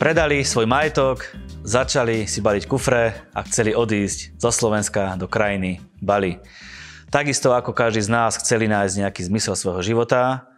[0.00, 1.28] Predali svoj majetok,
[1.60, 6.40] začali si baliť kufre a chceli odísť zo Slovenska do krajiny Bali.
[7.12, 10.48] Takisto ako každý z nás chceli nájsť nejaký zmysel svojho života,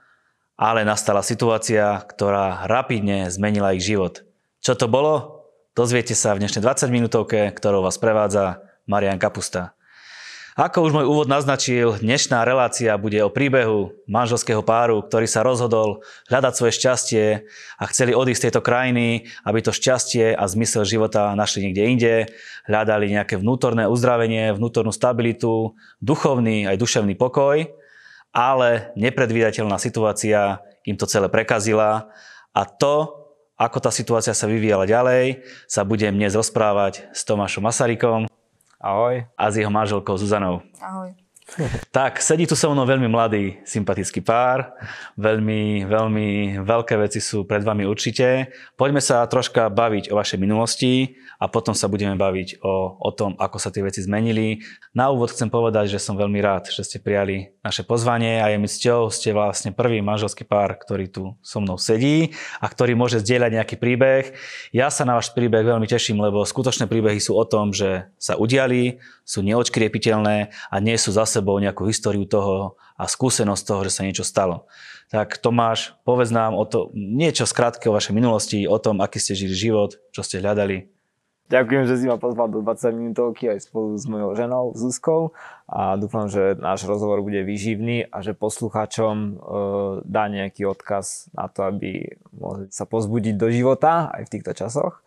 [0.54, 4.22] ale nastala situácia, ktorá rapidne zmenila ich život.
[4.62, 5.42] Čo to bolo?
[5.74, 9.74] Dozviete sa v dnešnej 20 minútovke, ktorou vás prevádza Marian Kapusta.
[10.52, 16.04] Ako už môj úvod naznačil, dnešná relácia bude o príbehu manželského páru, ktorý sa rozhodol
[16.28, 17.24] hľadať svoje šťastie
[17.80, 22.14] a chceli odísť z tejto krajiny, aby to šťastie a zmysel života našli niekde inde,
[22.68, 25.72] hľadali nejaké vnútorné uzdravenie, vnútornú stabilitu,
[26.04, 27.72] duchovný aj duševný pokoj,
[28.36, 32.12] ale nepredvídateľná situácia im to celé prekazila
[32.52, 33.08] a to,
[33.56, 38.28] ako tá situácia sa vyvíjala ďalej, sa budem dnes rozprávať s Tomášom Masarykom.
[38.82, 39.22] Ahoj.
[39.38, 40.58] A s jeho manželkou Zuzanou.
[40.82, 41.14] Ahoj.
[41.92, 44.72] Tak, sedí tu so mnou veľmi mladý, sympatický pár.
[45.20, 46.28] Veľmi, veľmi
[46.64, 48.48] veľké veci sú pred vami určite.
[48.78, 53.36] Poďme sa troška baviť o vašej minulosti a potom sa budeme baviť o, o tom,
[53.36, 54.64] ako sa tie veci zmenili.
[54.96, 58.58] Na úvod chcem povedať, že som veľmi rád, že ste prijali naše pozvanie a je
[58.58, 63.22] mi cťou, ste vlastne prvý manželský pár, ktorý tu so mnou sedí a ktorý môže
[63.22, 64.34] zdieľať nejaký príbeh.
[64.74, 68.34] Ja sa na váš príbeh veľmi teším, lebo skutočné príbehy sú o tom, že sa
[68.34, 73.94] udiali, sú neočkriepiteľné a nie sú za sebou nejakú históriu toho a skúsenosť toho, že
[73.94, 74.68] sa niečo stalo.
[75.08, 79.38] Tak Tomáš, povedz nám o to, niečo skrátke o vašej minulosti, o tom, aký ste
[79.38, 80.91] žili život, čo ste hľadali.
[81.52, 85.36] Ďakujem, že si ma pozval do 20 minútovky aj spolu s mojou ženou Zuzkou
[85.68, 89.32] a dúfam, že náš rozhovor bude výživný a že poslucháčom e,
[90.08, 95.04] dá nejaký odkaz na to, aby mohli sa pozbudiť do života aj v týchto časoch.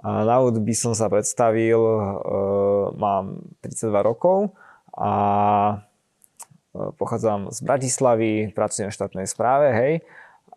[0.00, 2.04] A na úvod by som sa predstavil, e,
[2.96, 4.56] mám 32 rokov
[4.96, 5.12] a
[6.72, 9.92] e, pochádzam z Bratislavy, pracujem v štátnej správe, hej,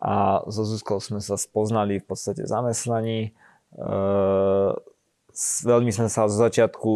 [0.00, 3.36] a so Zuzkou sme sa spoznali v podstate zamestnaní.
[3.76, 4.89] E,
[5.64, 6.92] veľmi sme sa z začiatku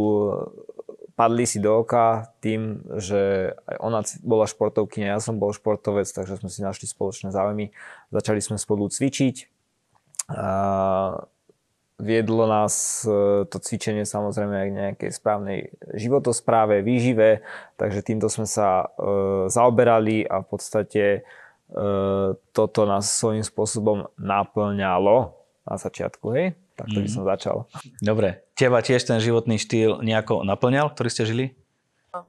[1.14, 6.50] padli si do oka tým, že ona bola športovkynia, ja som bol športovec, takže sme
[6.50, 7.70] si našli spoločné záujmy.
[8.10, 9.46] Začali sme spolu cvičiť.
[10.34, 10.50] A
[12.02, 15.58] viedlo nás e, to cvičenie samozrejme k nejakej správnej
[15.94, 17.46] životospráve, výžive,
[17.78, 18.86] takže týmto sme sa e,
[19.46, 21.20] zaoberali a v podstate e,
[22.50, 26.58] toto nás svojím spôsobom naplňalo na začiatku, hej?
[26.74, 27.14] Tak to by mhm.
[27.14, 27.56] som začal.
[28.02, 28.42] Dobre.
[28.58, 31.46] Teba tiež ten životný štýl nejako naplňal, ktorý ste žili?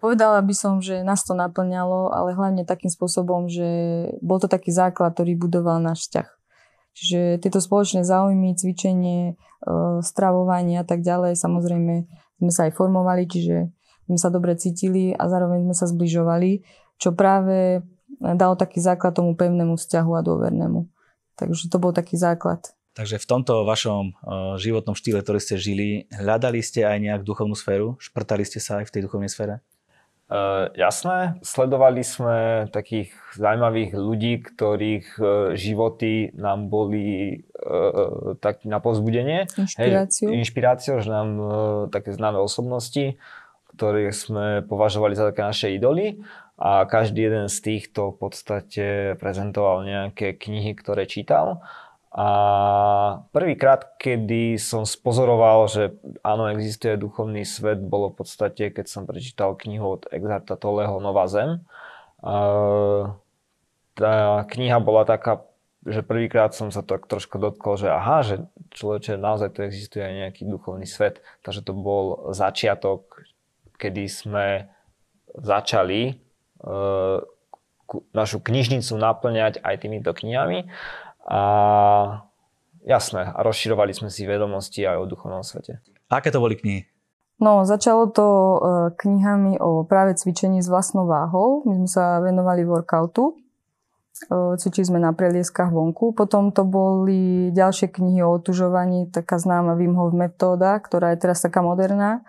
[0.01, 3.69] Povedala by som, že nás to naplňalo, ale hlavne takým spôsobom, že
[4.17, 6.27] bol to taký základ, ktorý budoval náš vzťah.
[6.95, 11.93] Čiže tieto spoločné záujmy, cvičenie, e, stravovanie a tak ďalej, samozrejme
[12.41, 13.69] sme sa aj formovali, čiže
[14.09, 16.65] sme sa dobre cítili a zároveň sme sa zbližovali,
[16.97, 17.85] čo práve
[18.19, 20.87] dalo taký základ tomu pevnému vzťahu a dôvernému.
[21.35, 22.63] Takže to bol taký základ.
[22.95, 27.51] Takže v tomto vašom uh, životnom štýle, ktorý ste žili, hľadali ste aj nejak duchovnú
[27.51, 27.99] sféru?
[27.99, 29.59] Šprtali ste sa aj v tej duchovnej sfére?
[30.25, 38.79] Uh, jasné, sledovali sme takých zaujímavých ľudí, ktorých uh, životy nám boli uh, tak na
[38.79, 39.45] povzbudenie.
[39.53, 40.31] Inšpiráciu.
[40.31, 41.49] Hej, inšpiráciou, že nám uh,
[41.91, 43.19] také známe osobnosti,
[43.75, 46.23] ktoré sme považovali za také naše idoly
[46.55, 48.85] a každý jeden z týchto v podstate
[49.19, 51.59] prezentoval nejaké knihy, ktoré čítal
[52.15, 52.29] a
[53.35, 59.51] prvýkrát, kedy som spozoroval, že áno, existuje duchovný svet, bolo v podstate, keď som prečítal
[59.59, 61.59] knihu od Exarta Toleho Nová zem.
[63.99, 64.15] Tá
[64.47, 65.43] kniha bola taká,
[65.83, 70.15] že prvýkrát som sa tak trošku dotkol, že aha, že človeče, naozaj tu existuje aj
[70.15, 71.19] nejaký duchovný svet.
[71.43, 73.27] Takže to bol začiatok,
[73.75, 74.71] kedy sme
[75.35, 76.15] začali
[76.63, 77.19] uh,
[78.15, 80.71] našu knižnicu naplňať aj týmito knihami.
[81.25, 81.41] A
[82.85, 85.81] jasné, a rozširovali sme si vedomosti aj o duchovnom svete.
[86.09, 86.85] Aké to boli knihy?
[87.35, 88.57] No, začalo to e,
[88.95, 91.67] knihami o práve cvičení s vlastnou váhou.
[91.67, 93.35] My sme sa venovali workoutu.
[93.35, 96.15] E, cvičili sme na prelieskach vonku.
[96.15, 101.43] Potom to boli ďalšie knihy o otužovaní, taká známa Wim Hof metóda, ktorá je teraz
[101.43, 102.23] taká moderná.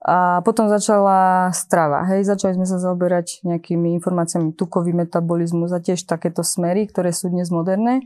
[0.00, 2.08] A potom začala strava.
[2.08, 7.28] Hej, začali sme sa zaoberať nejakými informáciami tukový metabolizmus a tiež takéto smery, ktoré sú
[7.28, 8.00] dnes moderné.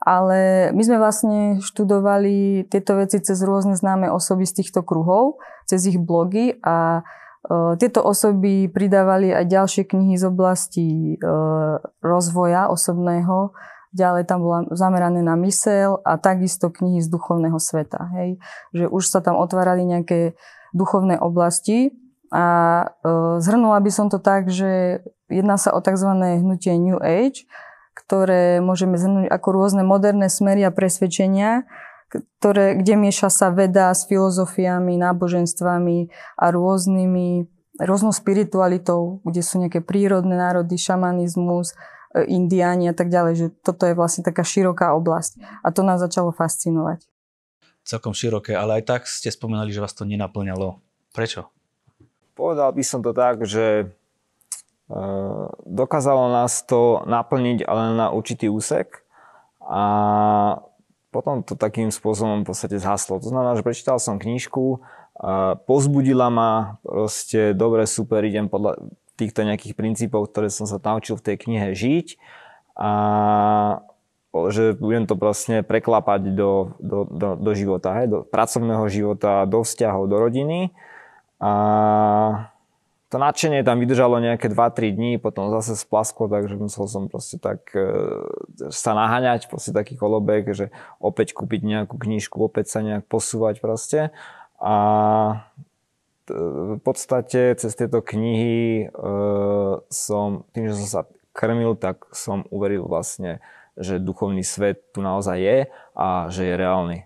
[0.00, 5.84] Ale my sme vlastne študovali tieto veci cez rôzne známe osoby z týchto kruhov, cez
[5.84, 11.16] ich blogy a e, tieto osoby pridávali aj ďalšie knihy z oblasti e,
[12.04, 13.56] rozvoja osobného,
[13.96, 18.10] ďalej tam bola zamerané na mysel a takisto knihy z duchovného sveta.
[18.18, 18.36] Hej?
[18.76, 20.36] Že už sa tam otvárali nejaké
[20.74, 21.94] duchovnej oblasti.
[22.34, 22.44] A
[22.82, 22.86] e,
[23.38, 25.00] zhrnula by som to tak, že
[25.30, 26.10] jedná sa o tzv.
[26.18, 27.46] hnutie New Age,
[27.94, 31.62] ktoré môžeme zhrnúť ako rôzne moderné smery a presvedčenia,
[32.10, 37.46] ktoré, kde mieša sa veda s filozofiami, náboženstvami a rôznymi,
[37.82, 41.74] rôznou spiritualitou, kde sú nejaké prírodné národy, šamanizmus,
[42.18, 45.38] e, indiáni a tak ďalej, že toto je vlastne taká široká oblasť.
[45.62, 47.13] A to nás začalo fascinovať.
[47.84, 50.80] Celkom široké, ale aj tak ste spomínali, že vás to nenaplňalo.
[51.12, 51.52] Prečo?
[52.34, 54.96] Povedal by som to tak, že e,
[55.68, 59.04] dokázalo nás to naplniť ale na určitý úsek
[59.62, 59.84] a
[61.14, 63.22] potom to takým spôsobom v podstate zhaslo.
[63.22, 64.82] To znamená, že prečítal som knižku,
[65.70, 68.82] pozbudila ma, proste dobre, super, idem podľa
[69.14, 72.18] týchto nejakých princípov, ktoré som sa naučil v tej knihe žiť
[72.74, 72.90] a
[74.50, 79.62] že budem to vlastne preklapať do, do, do, do života, hej, do pracovného života, do
[79.62, 80.74] vzťahov, do rodiny.
[81.38, 81.52] A
[83.14, 87.62] to nadšenie tam vydržalo nejaké 2-3 dní, potom zase splasklo, takže musel som proste tak
[87.70, 87.86] e,
[88.74, 94.10] sa naháňať, proste taký kolobek, že opäť kúpiť nejakú knižku, opäť sa nejak posúvať proste.
[94.58, 94.74] A
[96.26, 98.96] v podstate cez tieto knihy e,
[99.92, 101.00] som, tým, že som sa
[101.36, 103.38] krmil, tak som uveril vlastne,
[103.74, 105.58] že duchovný svet tu naozaj je
[105.98, 106.98] a že je reálny.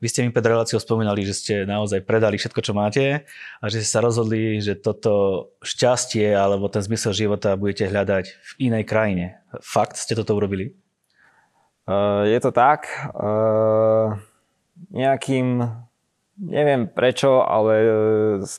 [0.00, 3.28] Vy ste mi pred reláciou spomínali, že ste naozaj predali všetko, čo máte
[3.60, 8.50] a že ste sa rozhodli, že toto šťastie alebo ten zmysel života budete hľadať v
[8.72, 9.44] inej krajine.
[9.60, 10.72] Fakt ste toto urobili?
[11.84, 12.88] Uh, je to tak.
[13.12, 14.16] Uh,
[14.88, 15.68] nejakým,
[16.40, 17.90] neviem prečo, ale uh,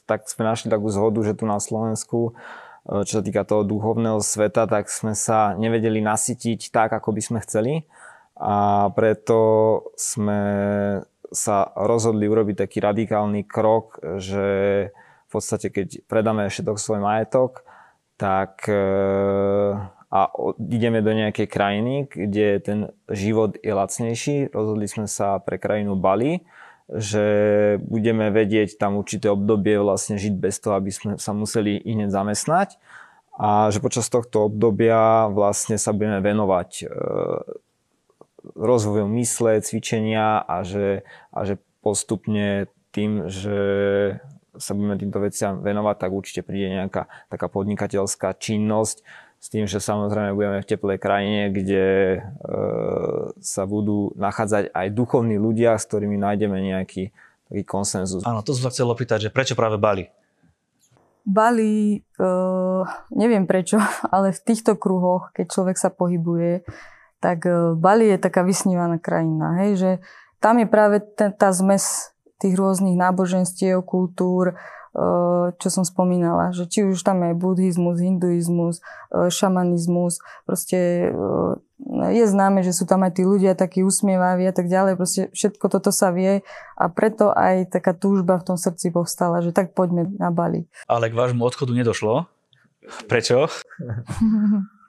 [0.06, 2.38] tak sme našli takú zhodu, že tu na Slovensku
[2.86, 7.40] čo sa týka toho duchovného sveta, tak sme sa nevedeli nasytiť tak, ako by sme
[7.46, 7.86] chceli.
[8.42, 9.38] A preto
[9.94, 10.42] sme
[11.32, 14.48] sa rozhodli urobiť taký radikálny krok, že
[14.92, 17.64] v podstate keď predáme všetok svoj majetok,
[18.20, 18.84] tak e,
[20.12, 20.28] a
[20.60, 24.52] ideme do nejakej krajiny, kde ten život je lacnejší.
[24.52, 26.44] Rozhodli sme sa pre krajinu Bali,
[26.92, 27.26] že
[27.88, 32.76] budeme vedieť tam určité obdobie vlastne žiť bez toho, aby sme sa museli hneď zamestnať.
[33.40, 36.86] A že počas tohto obdobia vlastne sa budeme venovať e,
[38.44, 43.60] rozvoju mysle, cvičenia a že, a že postupne tým, že
[44.60, 49.00] sa budeme týmto veciam venovať, tak určite príde nejaká taká podnikateľská činnosť
[49.42, 52.20] s tým, že samozrejme budeme v teplej krajine, kde e,
[53.42, 57.10] sa budú nachádzať aj duchovní ľudia, s ktorými nájdeme nejaký
[57.52, 58.24] taký konsenzus.
[58.24, 60.08] Áno, to som sa chcel opýtať, že prečo práve Bali?
[61.28, 62.30] Bali, e,
[63.12, 63.76] neviem prečo,
[64.16, 66.64] ale v týchto kruhoch, keď človek sa pohybuje,
[67.20, 69.92] tak e, Bali je taká vysnívaná krajina, hej, že
[70.42, 72.11] tam je práve ten, tá zmes
[72.42, 74.56] tých rôznych náboženstiev, kultúr, e,
[75.56, 78.82] čo som spomínala, že či už tam je buddhizmus, hinduizmus,
[79.14, 80.18] e, šamanizmus,
[80.50, 81.14] proste
[81.92, 85.66] je známe, že sú tam aj tí ľudia takí usmievaví a tak ďalej, proste všetko
[85.70, 86.46] toto sa vie
[86.78, 90.70] a preto aj taká túžba v tom srdci povstala, že tak poďme na Bali.
[90.86, 92.26] Ale k vášmu odchodu nedošlo.
[93.10, 93.46] Prečo?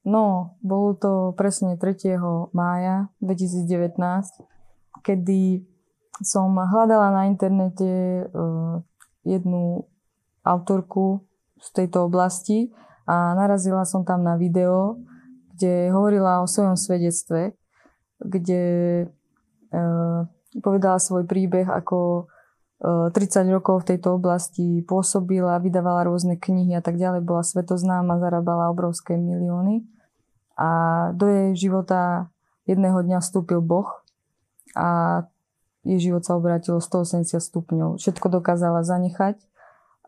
[0.00, 2.16] No, bolo to presne 3.
[2.56, 4.00] mája 2019,
[5.04, 5.60] kedy
[6.20, 8.80] som hľadala na internete uh,
[9.24, 9.84] jednu
[10.44, 11.24] autorku
[11.60, 12.72] z tejto oblasti
[13.04, 14.96] a narazila som tam na video,
[15.56, 17.52] kde hovorila o svojom svedectve,
[18.20, 18.62] kde
[19.72, 20.24] uh,
[20.64, 22.28] povedala svoj príbeh, ako
[22.80, 28.72] 30 rokov v tejto oblasti pôsobila, vydávala rôzne knihy a tak ďalej, bola svetoznáma, zarábala
[28.72, 29.84] obrovské milióny.
[30.56, 30.68] A
[31.12, 32.32] do jej života
[32.64, 34.00] jedného dňa vstúpil Boh
[34.72, 35.20] a
[35.84, 37.96] jej život sa obrátilo 180 stupňov.
[37.96, 39.40] Všetko dokázala zanechať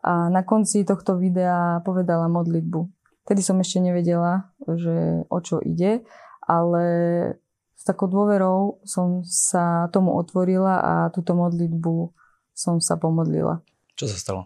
[0.03, 2.91] a na konci tohto videa povedala modlitbu.
[3.23, 6.03] Tedy som ešte nevedela, že o čo ide,
[6.43, 6.85] ale
[7.73, 12.11] s takou dôverou som sa tomu otvorila a túto modlitbu
[12.51, 13.63] som sa pomodlila.
[13.95, 14.41] Čo sa stalo?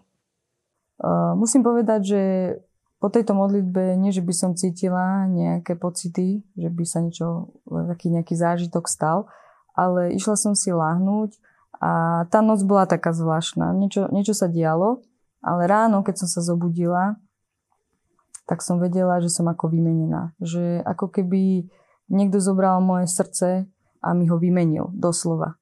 [0.98, 2.22] Uh, musím povedať, že
[2.98, 8.10] po tejto modlitbe nie, že by som cítila nejaké pocity, že by sa niečo, taký
[8.10, 9.30] nejaký zážitok stal,
[9.78, 11.38] ale išla som si láhnuť
[11.78, 13.70] a tá noc bola taká zvláštna.
[13.78, 15.06] Niečo, niečo sa dialo,
[15.38, 17.22] ale ráno, keď som sa zobudila,
[18.50, 20.34] tak som vedela, že som ako vymenená.
[20.42, 21.70] Že ako keby
[22.10, 23.70] niekto zobral moje srdce
[24.02, 25.54] a mi ho vymenil, doslova.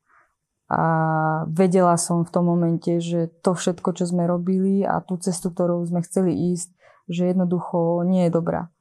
[0.66, 0.80] A
[1.46, 5.84] vedela som v tom momente, že to všetko, čo sme robili a tú cestu, ktorou
[5.84, 6.72] sme chceli ísť,
[7.06, 8.72] že jednoducho nie je dobrá.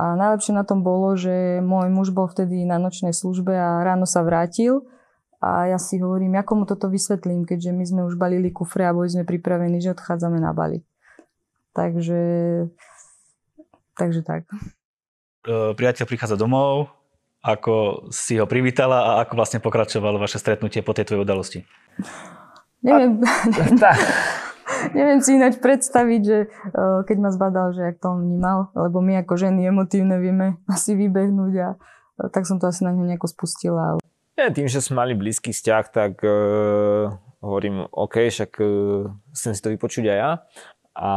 [0.00, 4.08] A najlepšie na tom bolo, že môj muž bol vtedy na nočnej službe a ráno
[4.08, 4.88] sa vrátil
[5.44, 8.96] a ja si hovorím, ako mu toto vysvetlím, keďže my sme už balili kufre a
[8.96, 10.80] boli sme pripravení, že odchádzame na Bali.
[11.76, 12.20] Takže,
[14.00, 14.48] takže tak.
[15.44, 16.88] E, priateľ prichádza domov,
[17.44, 21.60] ako si ho privítala a ako vlastne pokračovalo vaše stretnutie po tej tvojej udalosti?
[22.80, 23.20] Neviem,
[24.98, 29.00] neviem si ináč predstaviť, že uh, keď ma zbadal, že jak to on vnímal, lebo
[29.04, 33.04] my ako ženy emotívne vieme asi vybehnúť a uh, tak som to asi na ňu
[33.04, 34.00] nejako spustila.
[34.38, 37.12] Ja, tým, že sme mali blízky vzťah, tak uh,
[37.44, 40.32] hovorím, OK, však uh, chcem si to vypočuť aj ja.
[40.96, 41.10] A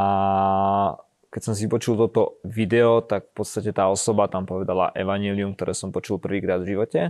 [1.34, 5.74] keď som si počul toto video, tak v podstate tá osoba tam povedala evanelium, ktoré
[5.74, 7.10] som počul prvýkrát v živote.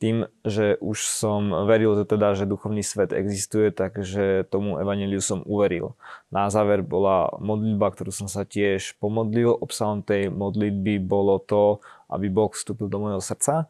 [0.00, 5.44] Tým, že už som veril, že teda, že duchovný svet existuje, takže tomu evaneliu som
[5.44, 5.92] uveril.
[6.32, 9.52] Na záver bola modlitba, ktorú som sa tiež pomodlil.
[9.52, 13.68] Obsahom tej modlitby bolo to, aby Boh vstúpil do môjho srdca.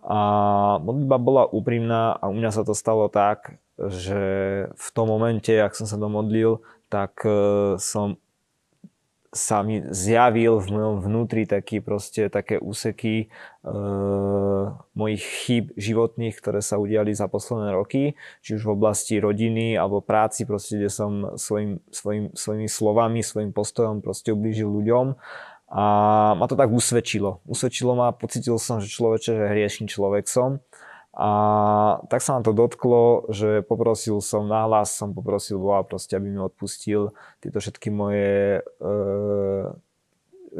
[0.00, 0.18] A
[0.80, 4.22] modlitba bola úprimná a u mňa sa to stalo tak, že
[4.72, 8.16] v tom momente, ak som sa domodlil, tak eh, som
[9.32, 13.26] sa mi zjavil v mojom vnútri taký proste, také úseky e,
[14.92, 20.04] mojich chýb životných, ktoré sa udiali za posledné roky, či už v oblasti rodiny alebo
[20.04, 25.16] práci, proste, kde som svojim, svojim, svojimi slovami, svojim postojom proste ublížil ľuďom.
[25.66, 25.84] A
[26.38, 27.42] ma to tak usvedčilo.
[27.42, 30.62] Usvedčilo ma, pocitil som, že človeče, že hriešný človek som
[31.16, 31.30] a
[32.12, 36.36] tak sa nám to dotklo, že poprosil som, nahlas som poprosil Boha proste, aby mi
[36.36, 38.62] odpustil tieto všetky moje e,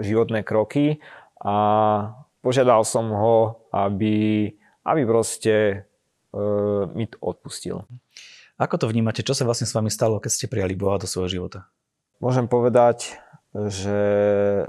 [0.00, 1.04] životné kroky
[1.44, 1.54] a
[2.40, 4.48] požiadal som ho, aby,
[4.80, 5.84] aby proste
[6.32, 6.38] e,
[6.96, 7.84] mi to odpustil.
[8.56, 9.20] Ako to vnímate?
[9.20, 11.68] Čo sa vlastne s vami stalo, keď ste prijali Boha do svojho života?
[12.16, 13.12] Môžem povedať,
[13.52, 14.00] že
[14.64, 14.66] e,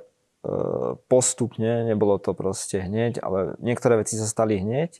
[1.08, 5.00] postupne, nebolo to proste hneď, ale niektoré veci sa stali hneď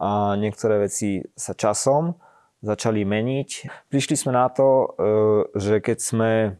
[0.00, 2.18] a niektoré veci sa časom
[2.64, 3.50] začali meniť.
[3.92, 4.86] Prišli sme na to, e,
[5.60, 6.50] že keď sme e,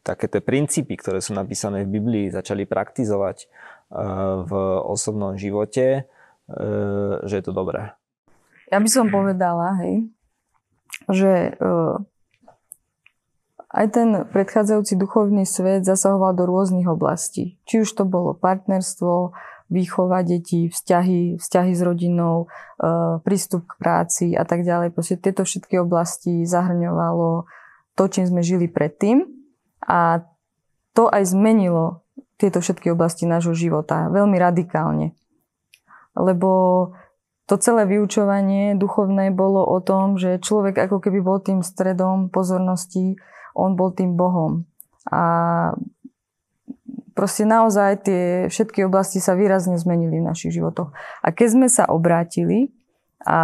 [0.00, 3.46] také tie princípy, ktoré sú napísané v Biblii, začali praktizovať e,
[4.48, 4.52] v
[4.88, 6.08] osobnom živote,
[7.28, 7.92] že je to dobré.
[8.72, 10.08] Ja by som povedala, hej,
[11.12, 11.52] že
[13.68, 17.60] aj ten predchádzajúci duchovný svet zasahoval do rôznych oblastí.
[17.68, 19.36] Či už to bolo partnerstvo,
[19.68, 22.48] výchova detí, vzťahy, vzťahy s rodinou,
[22.80, 22.86] e,
[23.20, 24.96] prístup k práci a tak ďalej.
[24.96, 27.44] Proste tieto všetky oblasti zahrňovalo
[27.94, 29.28] to, čím sme žili predtým
[29.84, 30.24] a
[30.96, 32.02] to aj zmenilo
[32.38, 35.12] tieto všetky oblasti nášho života veľmi radikálne.
[36.14, 36.50] Lebo
[37.48, 43.18] to celé vyučovanie duchovné bolo o tom, že človek ako keby bol tým stredom pozornosti,
[43.56, 44.68] on bol tým Bohom.
[45.08, 45.72] A
[47.18, 50.94] Proste naozaj tie všetky oblasti sa výrazne zmenili v našich životoch.
[51.18, 52.70] A keď sme sa obrátili
[53.26, 53.40] a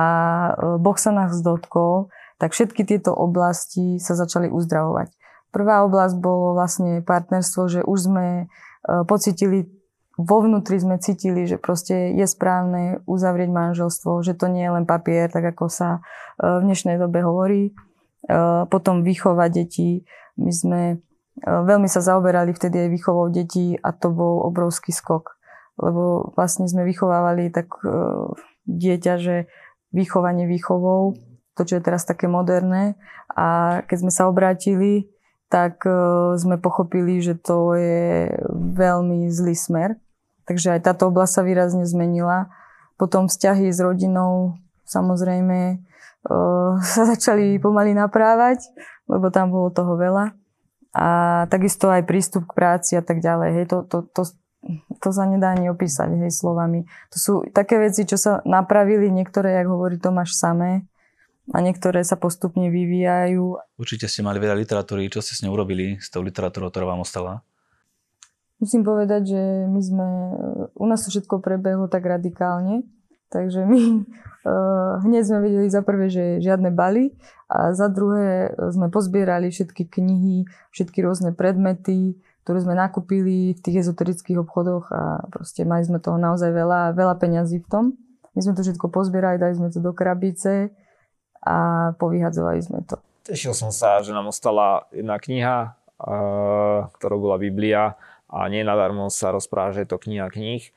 [0.54, 2.06] e, Boh sa nás dotkol,
[2.38, 5.10] tak všetky tieto oblasti sa začali uzdravovať.
[5.50, 9.66] Prvá oblasť bolo vlastne partnerstvo, že už sme e, pocitili,
[10.14, 14.86] vo vnútri sme cítili, že proste je správne uzavrieť manželstvo, že to nie je len
[14.86, 15.98] papier, tak ako sa
[16.38, 17.74] e, v dnešnej dobe hovorí.
[18.72, 20.08] Potom výchova detí.
[20.40, 20.80] My sme
[21.42, 25.34] Veľmi sa zaoberali vtedy aj výchovou detí a to bol obrovský skok.
[25.74, 27.90] Lebo vlastne sme vychovávali tak e,
[28.70, 29.50] dieťa, že
[29.90, 31.18] výchovanie výchovou,
[31.58, 32.94] to, čo je teraz také moderné.
[33.34, 35.10] A keď sme sa obrátili,
[35.50, 35.90] tak e,
[36.38, 39.98] sme pochopili, že to je veľmi zlý smer.
[40.46, 42.46] Takže aj táto oblasť sa výrazne zmenila.
[42.94, 44.54] Potom vzťahy s rodinou
[44.86, 45.76] samozrejme e,
[46.94, 48.70] sa začali pomaly naprávať,
[49.10, 50.43] lebo tam bolo toho veľa
[50.94, 51.06] a
[51.50, 53.48] takisto aj prístup k práci a tak ďalej.
[53.50, 54.22] Hej, to, to, to,
[55.02, 56.86] to sa nedá ani opísať hej, slovami.
[57.10, 60.86] To sú také veci, čo sa napravili, niektoré, jak hovorí Tomáš, samé
[61.50, 63.58] a niektoré sa postupne vyvíjajú.
[63.76, 65.10] Určite ste mali veľa literatúry.
[65.12, 67.44] Čo ste s ňou urobili, s tou literatúrou, ktorá vám ostala?
[68.62, 70.06] Musím povedať, že my sme,
[70.72, 72.86] u nás to všetko prebehlo tak radikálne,
[73.34, 74.06] takže my
[74.46, 77.10] uh, hneď sme vedeli za prvé, že žiadne baly
[77.50, 82.14] a za druhé sme pozbierali všetky knihy, všetky rôzne predmety,
[82.46, 87.14] ktoré sme nakúpili v tých ezoterických obchodoch a proste mali sme toho naozaj veľa, veľa
[87.18, 87.84] peňazí v tom.
[88.36, 90.70] My sme to všetko pozbierali, dali sme to do krabice
[91.40, 91.56] a
[91.96, 93.00] povyhadzovali sme to.
[93.24, 95.72] Tešil som sa, že nám ostala jedna kniha,
[97.00, 97.96] ktorou bola Biblia
[98.28, 100.68] a nenadarmo sa rozpráva, že je to kniha knih.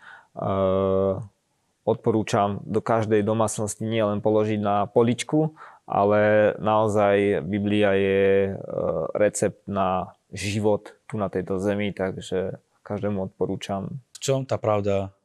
[1.87, 5.55] Odporúčam do každej domácnosti nielen položiť na poličku,
[5.87, 8.53] ale naozaj Biblia je e,
[9.15, 14.03] recept na život tu na tejto zemi, takže každému odporúčam.
[14.11, 15.15] V čom tá pravda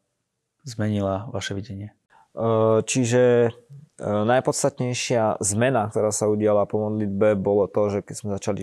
[0.62, 1.90] zmenila vaše videnie?
[1.90, 2.46] E,
[2.86, 8.62] čiže e, najpodstatnejšia zmena, ktorá sa udiala po modlitbe, bolo to, že keď sme začali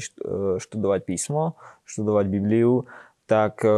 [0.64, 2.88] študovať písmo, študovať Bibliu,
[3.30, 3.70] tak e,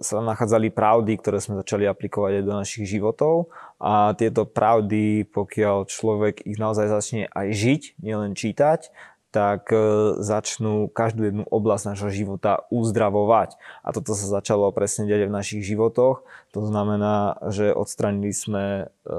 [0.00, 5.84] sa nachádzali pravdy, ktoré sme začali aplikovať aj do našich životov a tieto pravdy, pokiaľ
[5.84, 8.88] človek ich naozaj začne aj žiť, nielen čítať,
[9.28, 13.60] tak e, začnú každú jednu oblasť nášho života uzdravovať.
[13.84, 16.24] A toto sa začalo presne diať v našich životoch.
[16.56, 19.12] To znamená, že odstranili sme e,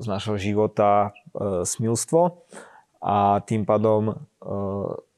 [0.00, 2.48] z našho života smilstvo
[2.98, 4.16] a tým pádom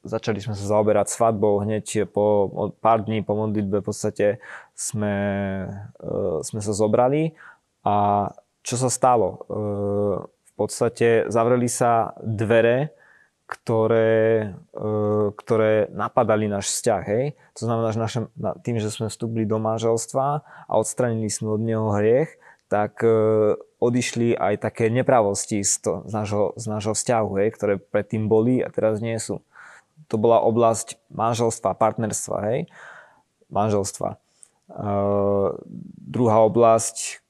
[0.04, 2.48] začali sme sa zaoberať svadbou hneď po
[2.80, 4.26] pár dní po modlitbe v podstate
[4.72, 5.16] sme,
[6.00, 7.36] uh, sme sa zobrali
[7.84, 8.28] a
[8.60, 9.44] čo sa stalo?
[9.48, 12.92] Uh, v podstate zavreli sa dvere,
[13.48, 17.02] ktoré, uh, ktoré napadali náš vzťah.
[17.08, 17.24] Hej?
[17.56, 18.20] To znamená, že naše,
[18.64, 20.26] tým, že sme vstúpili do manželstva
[20.68, 22.36] a odstranili sme od neho hriech,
[22.68, 27.74] tak uh, odišli aj také nepravosti z, to, z, nášho, z nášho vzťahu, hej, ktoré
[27.80, 29.40] predtým boli a teraz nie sú
[30.10, 32.58] to bola oblasť manželstva, partnerstva, hej,
[33.46, 34.18] manželstva.
[34.66, 35.54] Uh,
[36.02, 37.22] druhá oblasť,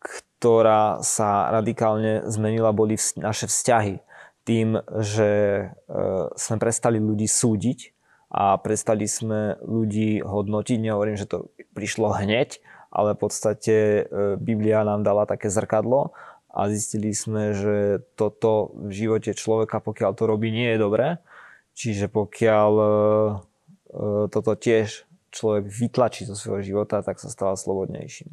[0.00, 4.00] ktorá sa radikálne zmenila, boli vz- naše vzťahy.
[4.48, 5.30] Tým, že
[5.68, 7.92] uh, sme prestali ľudí súdiť
[8.32, 10.78] a prestali sme ľudí hodnotiť.
[10.80, 16.16] Nehovorím, že to prišlo hneď, ale v podstate uh, Biblia nám dala také zrkadlo
[16.48, 21.20] a zistili sme, že toto v živote človeka, pokiaľ to robí, nie je dobré
[21.76, 22.94] Čiže pokiaľ e, e,
[24.32, 28.32] toto tiež človek vytlačí zo svojho života, tak sa stáva slobodnejším.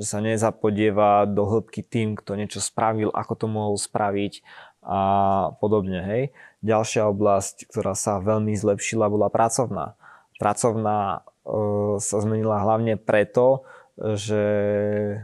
[0.00, 4.40] Že sa nezapodieva do hĺbky tým, kto niečo spravil, ako to mohol spraviť
[4.80, 5.00] a
[5.60, 6.00] podobne.
[6.00, 6.22] Hej.
[6.64, 9.92] Ďalšia oblasť, ktorá sa veľmi zlepšila, bola pracovná.
[10.40, 13.68] Pracovná e, sa zmenila hlavne preto,
[14.00, 14.44] že
[15.12, 15.16] e,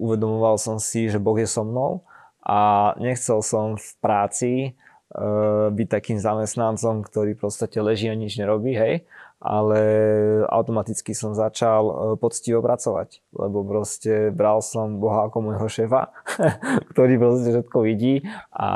[0.00, 2.00] uvedomoval som si, že Boh je so mnou
[2.40, 4.52] a nechcel som v práci
[5.70, 9.06] byť takým zamestnancom, ktorý v podstate leží a nič nerobí, hej,
[9.38, 9.80] ale
[10.48, 16.10] automaticky som začal eh, poctivo pracovať, lebo proste bral som Boha ako môjho šéfa,
[16.90, 18.70] ktorý proste všetko vidí a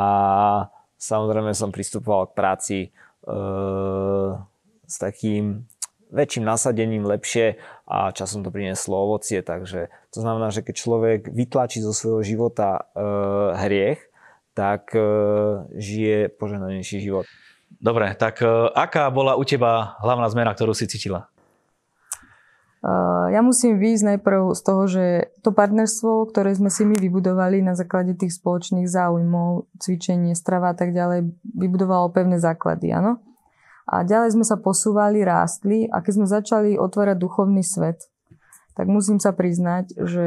[1.01, 2.89] samozrejme som pristupoval k práci e,
[4.85, 5.65] s takým
[6.13, 7.57] väčším nasadením lepšie
[7.89, 12.85] a časom to prinieslo ovocie, takže to znamená, že keď človek vytlačí zo svojho života
[12.93, 13.03] e,
[13.65, 14.10] hriech,
[14.61, 15.01] tak e,
[15.81, 17.25] žije požehnanejší život.
[17.81, 21.33] Dobre, tak e, aká bola u teba hlavná zmena, ktorú si cítila?
[23.31, 25.05] Ja musím výjsť najprv z toho, že
[25.45, 30.77] to partnerstvo, ktoré sme si my vybudovali na základe tých spoločných záujmov, cvičenie, strava a
[30.77, 33.21] tak ďalej, vybudovalo pevné základy, áno?
[33.85, 38.09] A ďalej sme sa posúvali, rástli a keď sme začali otvárať duchovný svet,
[38.73, 40.27] tak musím sa priznať, že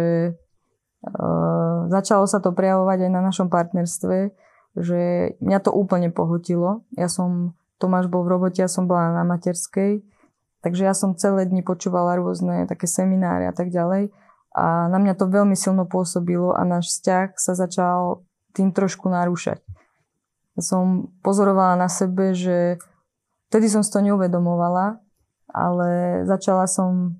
[1.92, 4.32] začalo sa to prejavovať aj na našom partnerstve,
[4.80, 5.02] že
[5.44, 6.88] mňa to úplne pohotilo.
[6.96, 10.02] Ja som, Tomáš bol v robote, ja som bola na materskej,
[10.63, 14.10] takže ja som celé dni počúvala rôzne také semináre a tak ďalej.
[14.54, 18.22] A na mňa to veľmi silno pôsobilo a náš vzťah sa začal
[18.54, 19.60] tým trošku narúšať.
[20.54, 22.78] Ja som pozorovala na sebe, že
[23.50, 25.02] vtedy som si to neuvedomovala,
[25.50, 27.18] ale začala som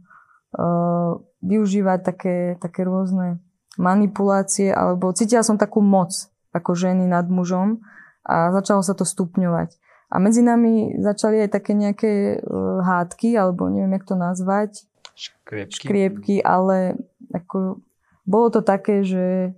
[0.54, 3.41] uh, využívať také, také rôzne
[3.77, 6.13] manipulácie, alebo cítila som takú moc
[6.53, 7.81] ako ženy nad mužom
[8.21, 9.73] a začalo sa to stupňovať.
[10.13, 14.86] A medzi nami začali aj také nejaké uh, hádky, alebo neviem, jak to nazvať.
[15.17, 15.73] Škriepky.
[15.73, 17.01] Škriepky, ale
[17.33, 17.81] ako,
[18.21, 19.57] bolo to také, že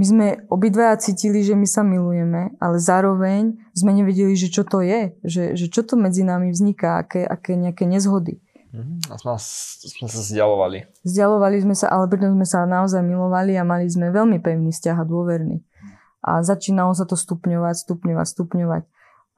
[0.00, 4.80] my sme obidvaja cítili, že my sa milujeme, ale zároveň sme nevedeli, že čo to
[4.80, 8.40] je, že, že čo to medzi nami vzniká, aké, aké nejaké nezhody.
[9.10, 9.34] A sme,
[9.82, 10.86] sme sa vzdialovali.
[11.02, 14.96] Vzdialovali sme sa, ale pritom sme sa naozaj milovali a mali sme veľmi pevný vzťah
[15.02, 15.58] a dôverný.
[16.22, 18.82] A začínalo sa to stupňovať, stupňovať, stupňovať.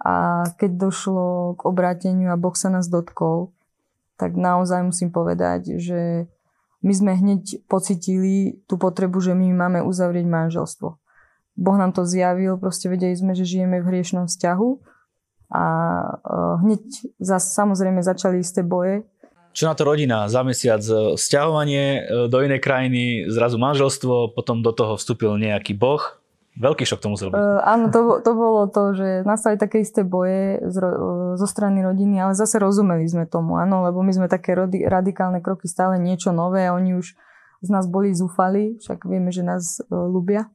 [0.03, 3.55] A keď došlo k obráteniu a Boh sa nás dotkol,
[4.21, 6.29] tak naozaj musím povedať, že
[6.83, 10.89] my sme hneď pocitili tú potrebu, že my máme uzavrieť manželstvo.
[11.57, 14.71] Boh nám to zjavil, proste vedeli sme, že žijeme v hriešnom vzťahu
[15.53, 16.13] a e,
[16.65, 16.83] hneď
[17.23, 19.07] zase samozrejme začali isté boje,
[19.53, 20.27] čo na to rodina?
[20.33, 25.77] Za mesiac e, sťahovanie e, do inej krajiny, zrazu manželstvo, potom do toho vstúpil nejaký
[25.77, 26.01] boh.
[26.53, 27.41] Veľký šok to musel byť.
[27.41, 30.77] Uh, áno, to, to bolo to, že nastali také isté boje z,
[31.41, 35.41] zo strany rodiny, ale zase rozumeli sme tomu, áno, lebo my sme také rodi, radikálne
[35.41, 37.17] kroky, stále niečo nové a oni už
[37.65, 40.53] z nás boli zúfali, však vieme, že nás uh, ľubia.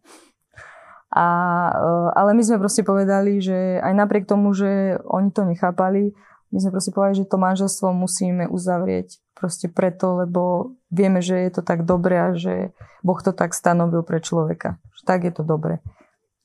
[1.09, 1.25] A,
[1.73, 6.13] uh, ale my sme proste povedali, že aj napriek tomu, že oni to nechápali,
[6.51, 11.51] my sme proste povedali, že to manželstvo musíme uzavrieť proste preto, lebo vieme, že je
[11.59, 12.71] to tak dobré a že
[13.03, 14.79] Boh to tak stanovil pre človeka.
[14.97, 15.83] Že tak je to dobré.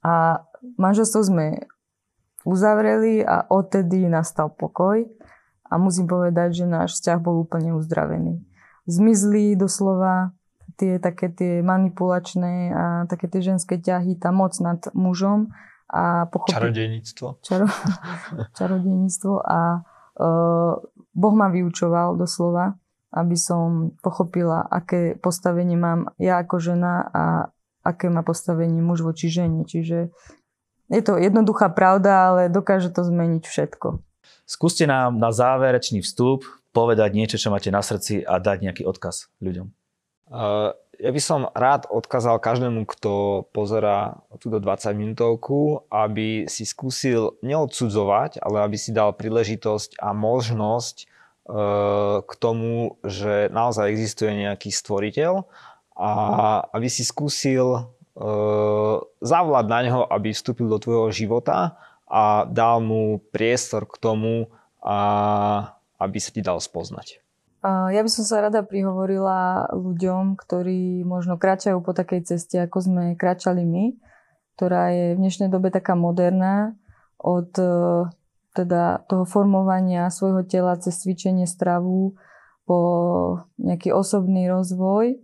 [0.03, 0.43] A
[0.77, 1.47] manželstvo sme
[2.43, 5.07] uzavreli a odtedy nastal pokoj.
[5.73, 8.45] a musím povedať, že náš vzťah bol úplne uzdravený.
[8.85, 10.37] Zmizli doslova
[10.77, 15.49] tie také tie manipulačné a také tie ženské ťahy, tá moc nad mužom
[15.89, 16.53] a pochopiť...
[16.57, 17.27] Čarodejníctvo.
[17.41, 17.67] Čaro...
[18.59, 19.81] Čarodejníctvo a
[21.13, 22.77] Boh ma vyučoval doslova,
[23.13, 27.25] aby som pochopila, aké postavenie mám ja ako žena a
[27.85, 29.69] aké má postavenie muž voči žene.
[29.69, 30.09] Čiže
[30.93, 34.01] je to jednoduchá pravda, ale dokáže to zmeniť všetko.
[34.45, 39.29] Skúste nám na záverečný vstup povedať niečo, čo máte na srdci a dať nejaký odkaz
[39.45, 39.69] ľuďom.
[40.33, 47.35] Uh, ja by som rád odkázal každému, kto pozera túto 20 minútovku, aby si skúsil
[47.43, 51.07] neodsudzovať, ale aby si dal príležitosť a možnosť e,
[52.23, 55.43] k tomu, že naozaj existuje nejaký stvoriteľ
[55.99, 56.11] a
[56.71, 57.81] aby si skúsil e,
[59.67, 61.75] na neho, aby vstúpil do tvojho života
[62.07, 64.47] a dal mu priestor k tomu,
[65.99, 67.22] aby sa ti dal spoznať.
[67.63, 73.05] Ja by som sa rada prihovorila ľuďom, ktorí možno kráčajú po takej ceste, ako sme
[73.15, 73.95] kráčali my,
[74.59, 76.75] ktorá je v dnešnej dobe taká moderná
[77.23, 78.11] od e,
[78.59, 82.19] teda toho formovania svojho tela cez cvičenie stravu
[82.67, 82.79] po
[83.63, 85.23] nejaký osobný rozvoj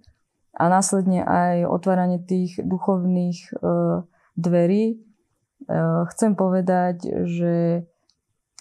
[0.55, 3.53] a následne aj otváranie tých duchovných e,
[4.39, 4.85] dverí.
[4.95, 4.97] E,
[6.15, 7.83] chcem povedať, že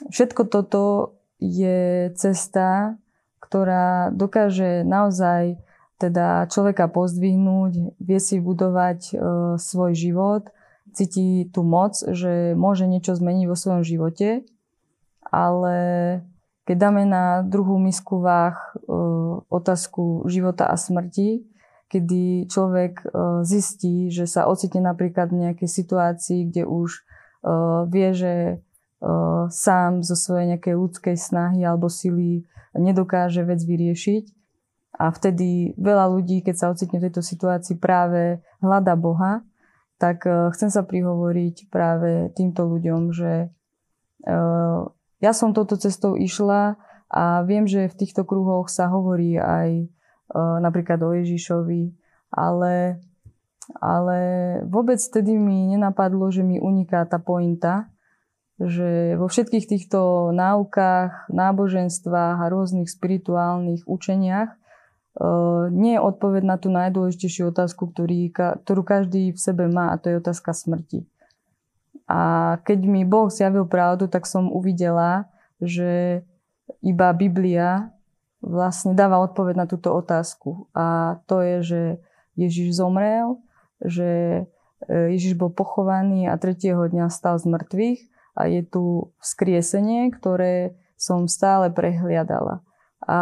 [0.09, 2.97] všetko toto je cesta,
[3.47, 5.55] ktorá dokáže naozaj
[5.97, 9.13] teda človeka pozdvihnúť, vie si budovať e,
[9.57, 10.43] svoj život,
[10.93, 14.45] cíti tú moc, že môže niečo zmeniť vo svojom živote,
[15.25, 15.77] ale
[16.67, 18.83] keď dáme na druhú misku váh e,
[19.47, 21.47] otázku života a smrti,
[21.87, 23.05] kedy človek e,
[23.47, 27.01] zistí, že sa ocitne napríklad v nejakej situácii, kde už e,
[27.87, 28.33] vie, že
[29.53, 32.41] sám zo svojej nejakej ľudskej snahy alebo sily
[32.73, 34.25] nedokáže vec vyriešiť.
[34.97, 39.45] A vtedy veľa ľudí, keď sa ocitne v tejto situácii, práve hľada Boha,
[40.01, 43.53] tak uh, chcem sa prihovoriť práve týmto ľuďom, že
[44.25, 44.81] uh,
[45.21, 46.81] ja som touto cestou išla
[47.13, 49.89] a viem, že v týchto kruhoch sa hovorí aj
[50.35, 51.95] napríklad o Ježišovi,
[52.35, 52.99] ale,
[53.79, 54.19] ale
[54.67, 57.87] vôbec vtedy mi nenapadlo, že mi uniká tá pointa,
[58.57, 64.57] že vo všetkých týchto náukách, náboženstvách a rôznych spirituálnych učeniach e,
[65.69, 70.17] nie je odpoveď na tú najdôležitejšiu otázku, ktorú každý v sebe má a to je
[70.17, 71.05] otázka smrti.
[72.09, 75.29] A keď mi Boh zjavil pravdu, tak som uvidela,
[75.61, 76.25] že
[76.81, 77.93] iba Biblia
[78.41, 80.65] vlastne dáva odpoveď na túto otázku.
[80.73, 81.81] A to je, že
[82.33, 83.37] Ježiš zomrel,
[83.85, 84.49] že
[84.89, 90.77] e, Ježiš bol pochovaný a tretieho dňa stal z mŕtvych a je tu vzkriesenie, ktoré
[90.93, 92.61] som stále prehliadala.
[93.01, 93.17] A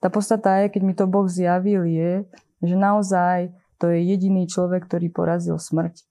[0.00, 2.28] tá podstata je, keď mi to Boh zjavil, je,
[2.60, 6.04] že naozaj to je jediný človek, ktorý porazil smrť.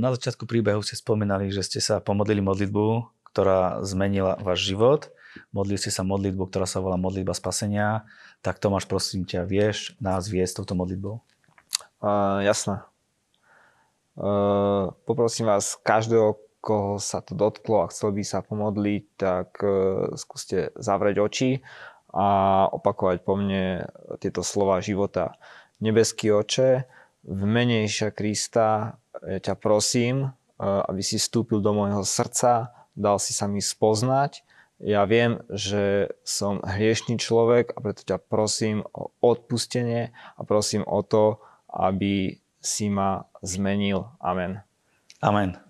[0.00, 5.12] Na začiatku príbehu ste spomínali, že ste sa pomodlili modlitbu, ktorá zmenila váš život.
[5.52, 8.08] Modlili ste sa modlitbu, ktorá sa volá modlitba spasenia.
[8.40, 11.20] Tak Tomáš, prosím ťa, vieš nás viesť touto modlitbou?
[12.00, 12.80] Uh, jasné.
[14.16, 19.70] Uh, poprosím vás každého, koho sa to dotklo a chcel by sa pomodliť, tak e,
[20.18, 21.50] skúste zavrieť oči
[22.10, 22.26] a
[22.74, 23.86] opakovať po mne
[24.18, 25.38] tieto slova života.
[25.78, 26.82] Nebeský oče,
[27.22, 30.28] v menejšia Krista ja ťa prosím, e,
[30.66, 34.42] aby si vstúpil do môjho srdca, dal si sa mi spoznať.
[34.82, 41.00] Ja viem, že som hriešný človek a preto ťa prosím o odpustenie a prosím o
[41.00, 44.10] to, aby si ma zmenil.
[44.20, 44.60] Amen.
[45.22, 45.65] Amen.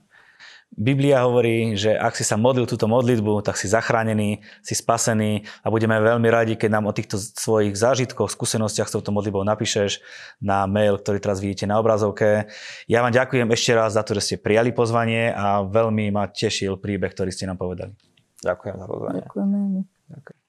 [0.76, 5.72] Biblia hovorí, že ak si sa modlil túto modlitbu, tak si zachránený, si spasený a
[5.72, 10.04] budeme veľmi radi, keď nám o týchto svojich zážitkoch, skúsenostiach s touto modlitbou napíšeš
[10.36, 12.52] na mail, ktorý teraz vidíte na obrazovke.
[12.84, 16.76] Ja vám ďakujem ešte raz za to, že ste prijali pozvanie a veľmi ma tešil
[16.76, 17.96] príbeh, ktorý ste nám povedali.
[18.44, 19.20] Ďakujem za pozvanie.
[19.24, 19.58] Ďakujeme.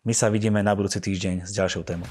[0.03, 2.07] My sa vidíme na budúci týždeň s ďalšou témou.